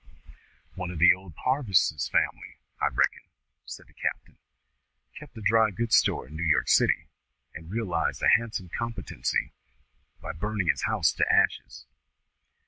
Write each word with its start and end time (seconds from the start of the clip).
"One 0.73 0.89
of 0.89 0.99
old 1.15 1.35
Parvis's 1.35 2.07
fam'ly 2.09 2.57
I 2.81 2.87
reckon," 2.87 3.21
said 3.65 3.85
the 3.85 3.93
captain, 3.93 4.39
"kept 5.13 5.37
a 5.37 5.41
dry 5.41 5.69
goods 5.69 5.95
store 5.95 6.25
in 6.27 6.35
New 6.35 6.41
York 6.43 6.69
city, 6.69 7.07
and 7.53 7.69
realised 7.69 8.23
a 8.23 8.27
handsome 8.29 8.69
competency 8.75 9.51
by 10.19 10.31
burning 10.33 10.69
his 10.69 10.85
house 10.89 11.11
to 11.13 11.25
ashes. 11.31 11.85